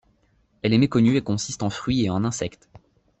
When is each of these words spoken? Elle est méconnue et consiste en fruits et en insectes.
Elle 0.63 0.73
est 0.73 0.79
méconnue 0.79 1.15
et 1.15 1.21
consiste 1.21 1.61
en 1.61 1.69
fruits 1.69 2.05
et 2.05 2.09
en 2.09 2.23
insectes. 2.25 2.71